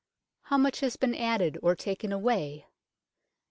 [0.45, 2.65] How much has been added or taken away